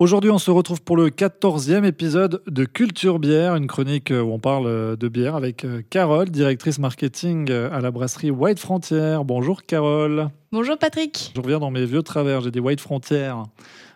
[0.00, 4.38] Aujourd'hui, on se retrouve pour le 14e épisode de Culture Bière, une chronique où on
[4.38, 9.18] parle de bière avec euh, Carole, directrice marketing euh, à la brasserie White Frontier.
[9.26, 10.30] Bonjour Carole.
[10.52, 11.32] Bonjour Patrick.
[11.36, 13.30] Je reviens dans mes vieux travers, j'ai des White Frontier.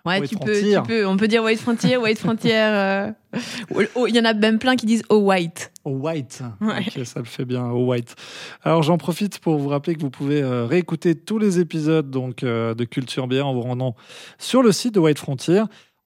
[0.05, 2.55] Ouais, tu, peux, tu peux, on peut dire White Frontier, White Frontier.
[2.55, 3.11] Euh,
[3.95, 5.73] oh, il y en a même plein qui disent Oh White.
[5.85, 6.43] Oh White.
[7.05, 8.15] Ça le fait bien, Oh White.
[8.63, 12.85] Alors j'en profite pour vous rappeler que vous pouvez réécouter tous les épisodes donc, de
[12.85, 13.97] Culture Bière en vous rendant
[14.37, 15.63] sur le site de White Frontier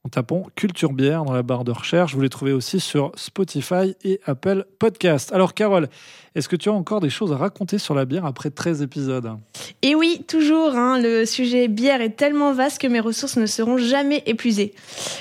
[0.08, 2.14] en tapant Culture Bière dans la barre de recherche.
[2.14, 5.34] Vous les trouvez aussi sur Spotify et Apple Podcast.
[5.34, 5.90] Alors Carole,
[6.34, 9.36] est-ce que tu as encore des choses à raconter sur la bière après 13 épisodes?
[9.82, 10.74] Et oui, toujours.
[10.76, 14.72] Hein, le sujet bière est tellement vaste que mes ressources ne seront jamais épuisées.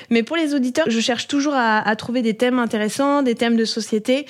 [0.09, 3.65] Mais pour les auditeurs, je cherche toujours à, trouver des thèmes intéressants, des thèmes de
[3.65, 4.25] société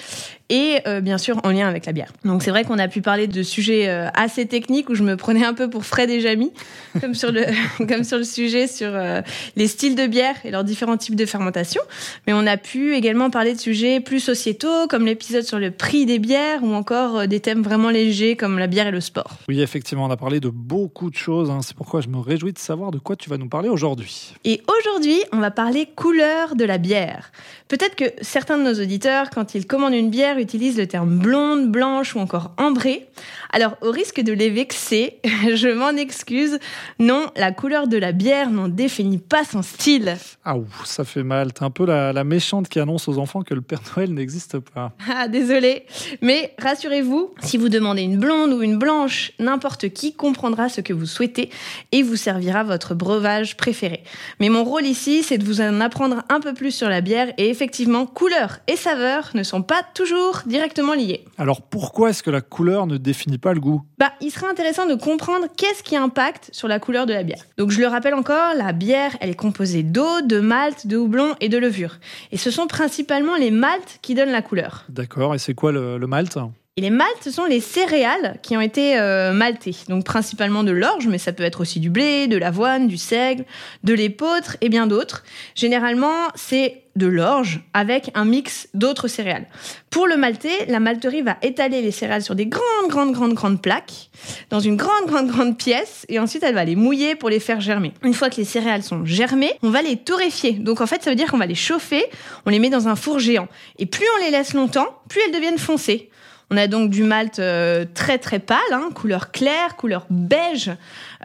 [0.49, 2.11] et euh, bien sûr en lien avec la bière.
[2.23, 5.17] Donc c'est vrai qu'on a pu parler de sujets euh, assez techniques où je me
[5.17, 6.51] prenais un peu pour Fred et Jamie,
[7.01, 7.45] comme sur le
[7.87, 9.21] comme sur le sujet sur euh,
[9.55, 11.81] les styles de bière et leurs différents types de fermentation.
[12.25, 16.05] Mais on a pu également parler de sujets plus sociétaux, comme l'épisode sur le prix
[16.05, 19.37] des bières ou encore des thèmes vraiment légers comme la bière et le sport.
[19.49, 21.49] Oui, effectivement, on a parlé de beaucoup de choses.
[21.49, 21.59] Hein.
[21.61, 24.33] C'est pourquoi je me réjouis de savoir de quoi tu vas nous parler aujourd'hui.
[24.43, 27.31] Et aujourd'hui, on va parler couleur de la bière.
[27.67, 31.71] Peut-être que certains de nos auditeurs, quand ils commandent une bière, utilisent le terme blonde,
[31.71, 33.07] blanche ou encore ambrée.
[33.51, 36.59] Alors, au risque de les vexer, je m'en excuse.
[36.99, 40.15] Non, la couleur de la bière n'en définit pas son style.
[40.43, 41.53] Ah, ça fait mal.
[41.53, 44.59] T'es un peu la, la, méchante qui annonce aux enfants que le Père Noël n'existe
[44.59, 44.93] pas.
[45.09, 45.85] Ah, désolé.
[46.21, 50.93] Mais rassurez-vous, si vous demandez une blonde ou une blanche, n'importe qui comprendra ce que
[50.93, 51.49] vous souhaitez
[51.91, 54.03] et vous servira votre breuvage préféré.
[54.39, 57.33] Mais mon rôle ici, c'est de vous en apprendre un peu plus sur la bière
[57.37, 61.25] et effectivement, couleur et saveur ne sont pas toujours directement liées.
[61.37, 63.83] Alors pourquoi est-ce que la couleur ne définit pas le goût?
[63.97, 67.43] Bah, il serait intéressant de comprendre qu'est-ce qui impacte sur la couleur de la bière.
[67.57, 71.35] Donc je le rappelle encore, la bière, elle est composée d'eau, de malt, de houblon
[71.39, 71.97] et de levure.
[72.31, 74.85] Et ce sont principalement les maltes qui donnent la couleur.
[74.89, 76.37] D'accord, et c'est quoi le, le malt
[76.77, 79.75] et les maltes, ce sont les céréales qui ont été euh, maltées.
[79.89, 83.45] Donc principalement de l'orge, mais ça peut être aussi du blé, de l'avoine, du seigle,
[83.83, 85.23] de l'épeautre et bien d'autres.
[85.55, 89.47] Généralement, c'est de l'orge avec un mix d'autres céréales.
[89.89, 93.61] Pour le malter, la malterie va étaler les céréales sur des grandes, grandes, grandes, grandes
[93.61, 94.11] plaques
[94.51, 97.59] dans une grande, grande, grande pièce et ensuite elle va les mouiller pour les faire
[97.59, 97.91] germer.
[98.03, 100.51] Une fois que les céréales sont germées, on va les torréfier.
[100.53, 102.05] Donc en fait, ça veut dire qu'on va les chauffer,
[102.45, 103.47] on les met dans un four géant.
[103.79, 106.11] Et plus on les laisse longtemps, plus elles deviennent foncées.
[106.49, 110.71] On a donc du malt euh, très très pâle, hein, couleur claire, couleur beige,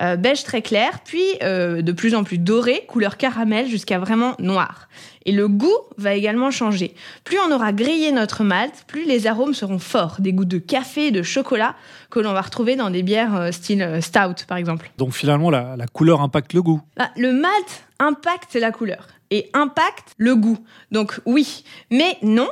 [0.01, 4.35] euh, beige très clair, puis euh, de plus en plus doré, couleur caramel jusqu'à vraiment
[4.41, 4.89] noir.
[5.27, 6.95] Et le goût va également changer.
[7.25, 11.11] Plus on aura grillé notre malt, plus les arômes seront forts, des goûts de café,
[11.11, 11.75] de chocolat
[12.11, 14.91] que l'on va retrouver dans des bières style stout par exemple.
[14.99, 16.81] Donc finalement la, couleur impacte le goût.
[16.97, 20.59] Bah, le malt impacte la couleur et impacte le goût.
[20.91, 22.51] Donc oui, mais non,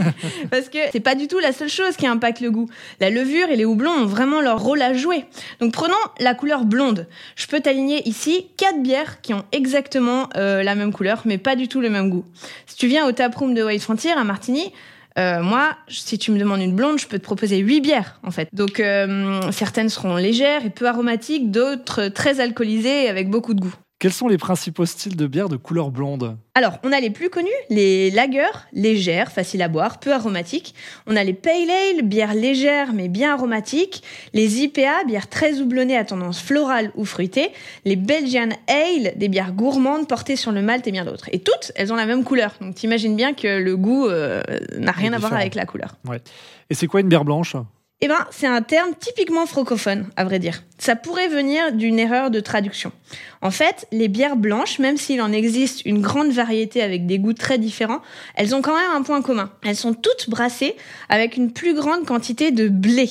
[0.50, 2.68] parce que c'est pas du tout la seule chose qui impacte le goût.
[2.98, 5.24] La levure et les houblons ont vraiment leur rôle à jouer.
[5.60, 7.06] Donc prenons la couleur blonde.
[7.36, 11.54] Je peux t'aligner ici quatre bières qui ont exactement euh, la même couleur, mais pas
[11.54, 12.24] du tout le même goût.
[12.66, 14.72] Si tu viens au taproom de White Frontier à Martigny,
[15.18, 18.30] euh, moi, si tu me demandes une blonde, je peux te proposer huit bières en
[18.30, 18.48] fait.
[18.52, 23.74] Donc euh, certaines seront légères et peu aromatiques, d'autres très alcoolisées avec beaucoup de goût.
[23.98, 27.30] Quels sont les principaux styles de bière de couleur blonde Alors, on a les plus
[27.30, 30.74] connus, les lagers, légères, faciles à boire, peu aromatiques.
[31.06, 34.02] On a les pale ale, bières légères mais bien aromatiques.
[34.34, 37.52] Les IPA, bières très houblonnées à tendance florale ou fruitée.
[37.86, 41.30] Les Belgian ale, des bières gourmandes portées sur le malt et bien d'autres.
[41.32, 42.54] Et toutes, elles ont la même couleur.
[42.60, 44.42] Donc, t'imagines bien que le goût euh,
[44.76, 45.96] n'a rien à voir avec la couleur.
[46.06, 46.20] Ouais.
[46.68, 47.56] Et c'est quoi une bière blanche?
[48.02, 50.62] Eh ben, c'est un terme typiquement francophone, à vrai dire.
[50.76, 52.92] Ça pourrait venir d'une erreur de traduction.
[53.40, 57.32] En fait, les bières blanches, même s'il en existe une grande variété avec des goûts
[57.32, 58.02] très différents,
[58.34, 59.50] elles ont quand même un point commun.
[59.64, 60.76] Elles sont toutes brassées
[61.08, 63.08] avec une plus grande quantité de blé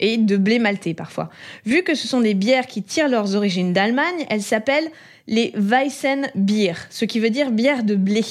[0.00, 1.30] et de blé maltais parfois.
[1.64, 4.90] Vu que ce sont des bières qui tirent leurs origines d'Allemagne, elles s'appellent
[5.28, 8.24] les Weissenbier, ce qui veut dire bière de blé.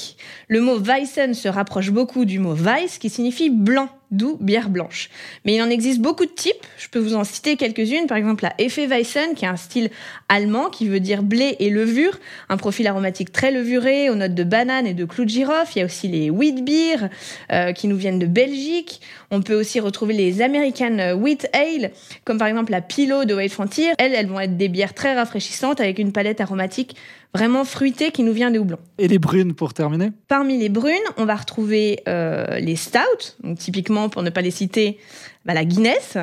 [0.46, 5.10] Le mot Weissen se rapproche beaucoup du mot Weiss qui signifie blanc d'où bière blanche.
[5.44, 8.44] Mais il en existe beaucoup de types, je peux vous en citer quelques-unes, par exemple
[8.44, 9.90] la Hefeweizen, qui est un style
[10.28, 12.18] allemand qui veut dire blé et levure,
[12.48, 15.72] un profil aromatique très levuré, aux notes de banane et de clou de girofle.
[15.76, 17.08] Il y a aussi les wheat beer,
[17.52, 19.00] euh, qui nous viennent de Belgique.
[19.30, 21.92] On peut aussi retrouver les American Wheat Ale,
[22.24, 23.92] comme par exemple la Pilo de White Frontier.
[23.98, 26.96] Elles, elles vont être des bières très rafraîchissantes avec une palette aromatique
[27.34, 28.78] vraiment fruité qui nous vient des houblons.
[28.98, 30.10] Et les brunes pour terminer?
[30.28, 32.98] Parmi les brunes, on va retrouver euh, les stouts,
[33.42, 34.98] donc typiquement pour ne pas les citer,
[35.44, 36.16] bah, la Guinness.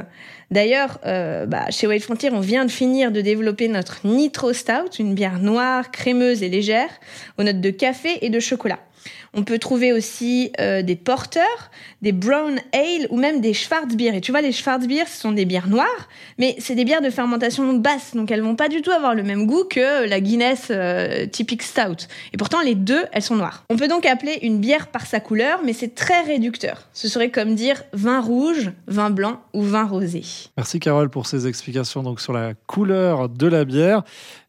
[0.50, 4.96] D'ailleurs, euh, bah, chez White Frontier, on vient de finir de développer notre Nitro Stout,
[5.00, 6.90] une bière noire, crémeuse et légère,
[7.38, 8.80] aux notes de café et de chocolat.
[9.34, 11.72] On peut trouver aussi euh, des porteurs,
[12.02, 14.16] des brown ale ou même des Schwarzbier.
[14.16, 17.10] Et tu vois, les Schwarzbier, ce sont des bières noires, mais c'est des bières de
[17.10, 20.68] fermentation basse, donc elles vont pas du tout avoir le même goût que la Guinness
[20.70, 22.08] euh, typique stout.
[22.34, 23.64] Et pourtant, les deux, elles sont noires.
[23.70, 26.88] On peut donc appeler une bière par sa couleur, mais c'est très réducteur.
[26.94, 30.24] Ce serait comme dire vin rouge, vin blanc ou vin rosé.
[30.58, 34.04] Merci Carole pour ces explications donc sur la couleur de la bière.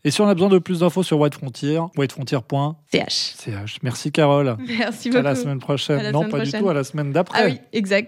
[0.05, 3.79] Et si on a besoin de plus d'infos sur White Frontier, whitefrontier.ch.
[3.83, 4.48] Merci Carole.
[4.79, 5.19] Merci beaucoup.
[5.19, 6.03] À la semaine prochaine.
[6.03, 6.61] La non, semaine pas prochaine.
[6.61, 7.43] du tout, à la semaine d'après.
[7.43, 8.07] Ah oui, exact.